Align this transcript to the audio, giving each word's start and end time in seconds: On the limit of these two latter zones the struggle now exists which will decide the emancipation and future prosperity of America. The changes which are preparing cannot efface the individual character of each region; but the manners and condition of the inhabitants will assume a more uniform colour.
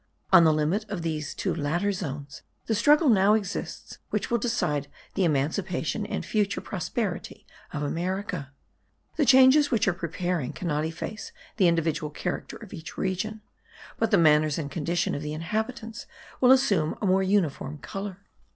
On 0.33 0.45
the 0.45 0.51
limit 0.51 0.83
of 0.89 1.03
these 1.03 1.35
two 1.35 1.53
latter 1.53 1.91
zones 1.91 2.41
the 2.65 2.73
struggle 2.73 3.07
now 3.07 3.35
exists 3.35 3.99
which 4.09 4.31
will 4.31 4.39
decide 4.39 4.87
the 5.13 5.23
emancipation 5.25 6.07
and 6.07 6.25
future 6.25 6.59
prosperity 6.59 7.45
of 7.71 7.83
America. 7.83 8.51
The 9.17 9.27
changes 9.27 9.69
which 9.69 9.87
are 9.87 9.93
preparing 9.93 10.53
cannot 10.53 10.85
efface 10.85 11.31
the 11.57 11.67
individual 11.67 12.09
character 12.09 12.57
of 12.57 12.73
each 12.73 12.97
region; 12.97 13.41
but 13.99 14.09
the 14.09 14.17
manners 14.17 14.57
and 14.57 14.71
condition 14.71 15.13
of 15.13 15.21
the 15.21 15.33
inhabitants 15.33 16.07
will 16.39 16.51
assume 16.51 16.95
a 16.99 17.05
more 17.05 17.21
uniform 17.21 17.77
colour. 17.77 18.21